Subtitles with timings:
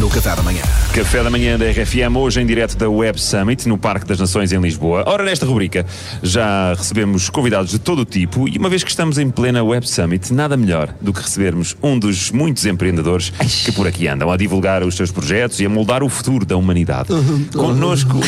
[0.00, 0.62] no Café da Manhã.
[0.92, 4.52] Café da manhã da RFM, hoje em direto da Web Summit, no Parque das Nações,
[4.52, 5.04] em Lisboa.
[5.06, 5.86] Ora, nesta rubrica
[6.22, 9.88] já recebemos convidados de todo o tipo e uma vez que estamos em plena Web
[9.88, 13.30] Summit, nada melhor do que recebermos um dos muitos empreendedores
[13.64, 16.56] que por aqui andam a divulgar os seus projetos e a moldar o futuro da
[16.56, 17.08] humanidade.
[17.54, 18.18] Connosco,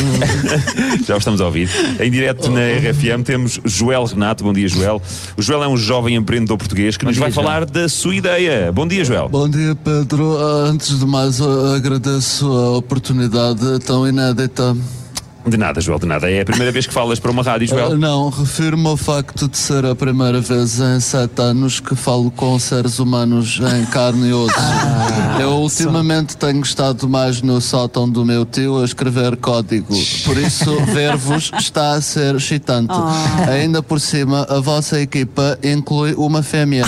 [1.05, 4.43] já o estamos a ouvir, em direto na RFM temos Joel Renato.
[4.43, 5.01] Bom dia, Joel.
[5.37, 7.45] O Joel é um jovem empreendedor português que nos dia, vai Joel.
[7.45, 8.71] falar da sua ideia.
[8.71, 9.29] Bom dia, Joel.
[9.29, 10.37] Bom dia, Pedro.
[10.37, 14.75] Ah, Antes de mais, ah, agradeço a oportunidade tão inédita.
[15.45, 16.29] De nada, Joel, de nada.
[16.29, 17.97] É a primeira vez que falas para uma rádio, Ah, Joel.
[17.97, 22.57] Não, refiro-me ao facto de ser a primeira vez em sete anos que falo com
[22.59, 24.53] seres humanos em carne e osso.
[25.39, 29.95] Eu ultimamente tenho estado mais no sótão do meu tio a escrever código.
[30.25, 32.93] Por isso, ver-vos está a ser excitante.
[33.49, 36.85] Ainda por cima, a vossa equipa inclui uma fêmea.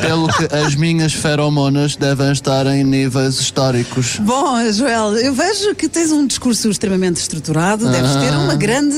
[0.00, 4.18] Pelo que as minhas feromonas devem estar em níveis históricos.
[4.20, 8.38] Bom, Joel, eu vejo que tens um discurso extremamente estruturado, deves ter Ah.
[8.38, 8.96] uma grande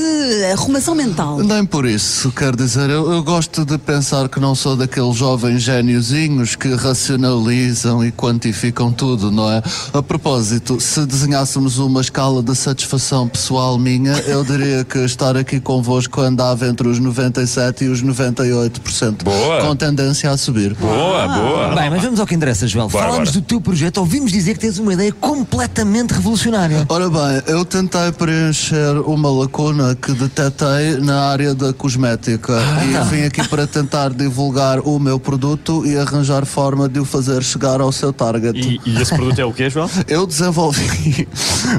[0.53, 1.39] arrumação mental.
[1.39, 5.61] Nem por isso, quer dizer, eu, eu gosto de pensar que não sou daqueles jovens
[5.61, 9.61] gêniozinhos que racionalizam e quantificam tudo, não é?
[9.93, 15.59] A propósito, se desenhássemos uma escala de satisfação pessoal minha, eu diria que estar aqui
[15.59, 19.23] convosco andava entre os 97% e os 98%.
[19.23, 19.61] Boa.
[19.61, 20.73] Com tendência a subir.
[20.75, 21.75] Boa, boa.
[21.75, 22.87] Bem, mas vamos ao que interessa, Joel.
[22.89, 23.41] Bora, Fala-nos bora.
[23.41, 23.97] do teu projeto.
[23.97, 26.85] Ouvimos dizer que tens uma ideia completamente revolucionária.
[26.89, 28.68] Ora bem, eu tentei preencher
[29.05, 32.53] uma lacuna que detetei na área da cosmética
[32.83, 37.43] e vim aqui para tentar divulgar o meu produto e arranjar forma de o fazer
[37.43, 38.57] chegar ao seu target.
[38.57, 39.89] E, e esse produto é o quê, João?
[40.07, 41.27] Eu desenvolvi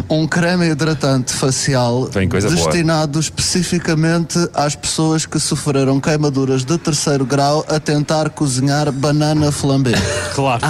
[0.09, 2.71] um creme hidratante facial coisa boa.
[2.71, 9.95] destinado especificamente às pessoas que sofreram queimaduras de terceiro grau a tentar cozinhar banana flambé.
[10.35, 10.61] Claro.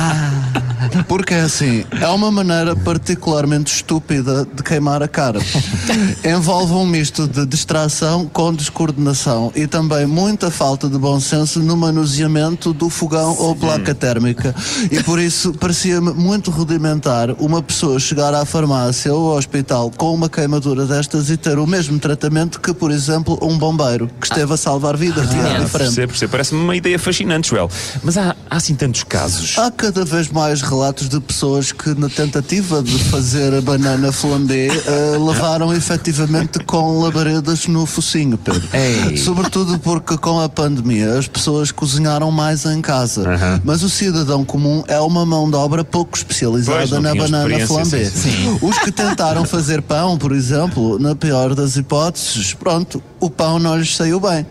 [1.09, 5.39] Porque é assim, é uma maneira particularmente estúpida de queimar a cara.
[6.25, 11.77] Envolve um misto de distração com descoordenação e também muita falta de bom senso no
[11.77, 14.55] manuseamento do fogão ou placa térmica.
[14.91, 20.15] E por isso parecia-me muito rudimentar uma pessoa chegar à farmácia ou ao hospital com
[20.15, 24.53] uma queimadura destas e ter o mesmo tratamento que, por exemplo, um bombeiro que esteve
[24.53, 25.31] a salvar vidas.
[25.33, 25.71] e é Ah, diferente.
[25.73, 26.31] percebo, percebo.
[26.33, 27.71] Parece-me uma ideia fascinante, Joel.
[28.03, 29.57] Mas há, há assim tantos casos.
[29.59, 34.69] Há cada vez mais relatos de pessoas que, na tentativa de fazer a banana flambé,
[34.69, 38.63] eh, levaram efetivamente com labaredas no focinho, Pedro.
[38.73, 39.17] Ei.
[39.17, 43.61] Sobretudo porque com a pandemia as pessoas cozinharam mais em casa.
[43.65, 48.05] Mas o cidadão comum é uma mão de obra pouco especializada Pois, na banana flambé.
[48.11, 53.59] sim, Os que tentaram fazer pão, por exemplo, na pior das hipóteses, pronto, o pão
[53.59, 54.47] não lhes saiu bem.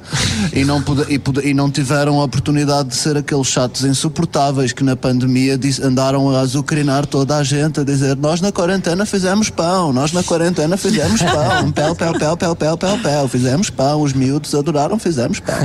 [0.54, 4.96] E não, e e não tiveram a oportunidade de ser aqueles chatos insuportáveis que na
[4.96, 9.92] pandemia dis- andaram a azucrinar toda a gente, a dizer nós na quarentena fizemos pão,
[9.94, 14.14] nós na quarentena fizemos pão, pel, pel, pel, pel, pel, pel, pel, fizemos pão, os
[14.14, 15.56] miúdos adoraram, fizemos pão.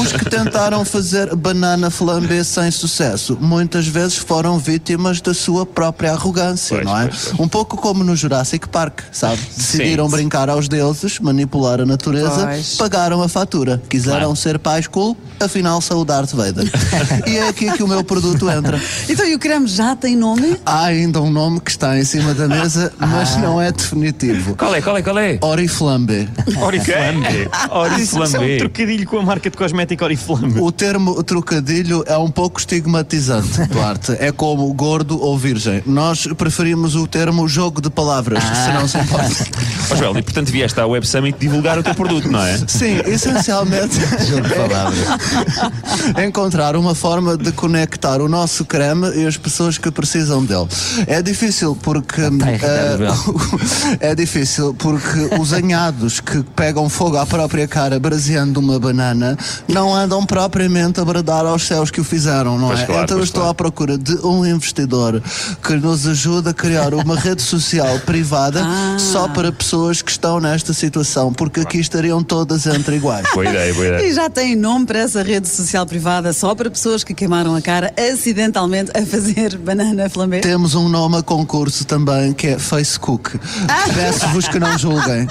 [0.00, 6.12] Os que tentaram fazer banana flambé sem sucesso, muitas vezes foram vítimas da sua própria
[6.12, 7.06] arrogância, Pois, não é?
[7.08, 7.40] pois, pois.
[7.40, 9.40] Um pouco como no Jurassic Park, sabe?
[9.56, 10.10] Decidiram Sim.
[10.16, 12.76] brincar aos deuses, manipular a natureza, Pois.
[12.76, 13.82] pagaram a fatura.
[13.88, 14.36] Quiseram Claro.
[14.36, 16.70] ser pais cool, afinal o Darth Vader.
[17.26, 18.80] e é aqui que o meu produto entra.
[19.08, 20.56] Então, e o creme já tem nome?
[20.64, 24.54] Há ainda um nome que está em cima da mesa, mas não é definitivo.
[24.56, 25.38] Qual é, qual é, qual é?
[25.40, 26.28] Oriflambe.
[26.60, 27.26] Oriflambe.
[28.00, 28.58] Isso é um Oriflambe.
[28.58, 30.60] trocadilho com a marca de cosmética Oriflame.
[30.60, 34.16] O termo trocadilho é um pouco estigmatizante, Duarte.
[34.18, 35.82] É como gordo ou virgem.
[35.86, 39.46] Nós preferimos o termo jogo de palavras, se não se importa.
[39.90, 42.58] Ó, Joel, e portanto vieste à Web Summit divulgar o teu produto, não é?
[42.66, 43.98] Sim, essencialmente
[46.26, 50.66] encontrar uma forma de conectar o nosso creme e as pessoas que precisam dele.
[51.06, 52.28] É difícil porque eh,
[54.00, 59.36] é difícil porque os anhados que pegam fogo à própria cara braseando uma banana
[59.68, 62.86] não andam propriamente a bradar aos céus que o fizeram, não Pois é?
[62.86, 63.50] claro, então eu estou claro.
[63.50, 65.22] à procura de um investidor
[65.62, 68.96] que nos ajude a criar uma rede social privada Ah.
[68.98, 71.78] só para pessoas que estão nesta situação, porque aqui
[72.12, 73.26] estariam todas entre iguais.
[73.32, 74.06] Boa ideia, boa ideia.
[74.06, 77.62] E já tem nome para essa rede social privada só para pessoas que queimaram a
[77.62, 80.40] cara acidentalmente a fazer banana flambé?
[80.40, 83.38] Temos um nome a concurso também que é Facebook.
[83.94, 85.26] Peço-vos que não julguem.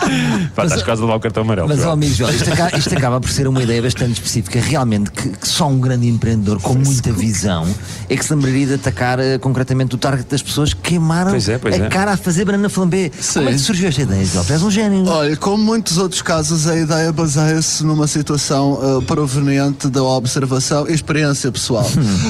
[0.56, 1.68] Pá, estás quase a levar o cartão amarelo.
[1.68, 4.60] Mas, ó, amigo Joel, isto acaba, isto acaba por ser uma ideia bastante específica.
[4.60, 7.68] Realmente, que, que só um grande empreendedor com muita visão
[8.10, 11.48] é que se lembraria de atacar eh, concretamente o target das pessoas que queimaram Pois
[11.48, 11.90] é, pois a é.
[11.90, 13.12] cara a fazer banana flambé.
[13.34, 14.46] Como é que surgiu esta ideia, Joel?
[14.46, 15.08] Tu és um gênio.
[15.08, 20.94] Olha, como muitos outros casos a ideia baseia-se numa situação uh, proveniente da observação e
[20.94, 21.86] experiência pessoal.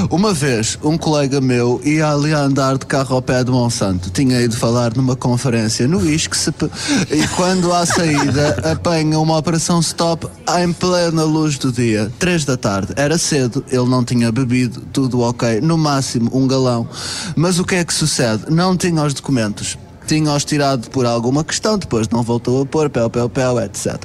[0.10, 4.10] Uma vez, um colega meu ia ali a andar de carro ao pé de Monsanto.
[4.10, 6.72] Tinha ido falar numa conferência no ISCSP
[7.12, 10.28] e quando à saída apanha uma operação stop
[10.58, 12.94] em plena luz do dia, três da tarde.
[12.96, 16.88] Era cedo, ele não tinha bebido, tudo ok, no máximo um galão.
[17.36, 18.46] Mas o que é que sucede?
[18.50, 23.10] Não tinha os documentos tinha-os tirado por alguma questão, depois não voltou a pôr, pel,
[23.10, 23.98] pel, pel, etc.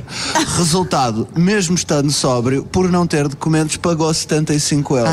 [0.57, 5.13] Resultado, mesmo estando sóbrio, por não ter documentos, pagou 75 euros.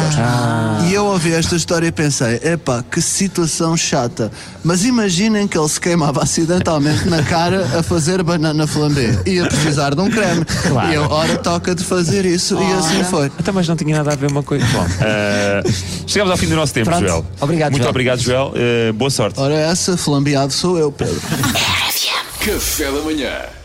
[0.87, 4.31] E eu ouvi esta história e pensei, epá, que situação chata.
[4.63, 9.21] Mas imaginem que ele se queimava acidentalmente na cara a fazer banana flambé.
[9.25, 10.45] Ia precisar de um creme.
[10.91, 12.57] E eu, ora, toca de fazer isso.
[12.61, 13.31] E assim foi.
[13.37, 14.65] Até mas não tinha nada a ver uma coisa.
[14.67, 15.63] Bom, eh,
[16.07, 17.07] chegamos ao fim do nosso tempo, Pronto.
[17.07, 17.25] Joel.
[17.41, 17.89] Obrigado, Muito Joel.
[17.89, 18.51] obrigado, Joel.
[18.55, 19.39] Eh, boa sorte.
[19.39, 21.19] Ora, essa flambeado sou eu, Pedro.
[22.45, 23.62] Café da manhã.